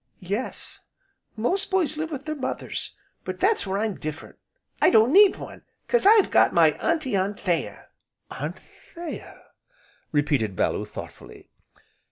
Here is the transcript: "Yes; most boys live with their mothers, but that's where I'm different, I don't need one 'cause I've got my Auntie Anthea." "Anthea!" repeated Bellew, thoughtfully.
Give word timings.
"Yes; 0.19 0.79
most 1.37 1.69
boys 1.69 1.95
live 1.95 2.09
with 2.09 2.25
their 2.25 2.33
mothers, 2.33 2.97
but 3.23 3.39
that's 3.39 3.67
where 3.67 3.77
I'm 3.77 3.99
different, 3.99 4.37
I 4.81 4.89
don't 4.89 5.13
need 5.13 5.35
one 5.35 5.61
'cause 5.87 6.07
I've 6.07 6.31
got 6.31 6.55
my 6.55 6.71
Auntie 6.79 7.15
Anthea." 7.15 7.87
"Anthea!" 8.31 9.43
repeated 10.11 10.55
Bellew, 10.55 10.85
thoughtfully. 10.85 11.51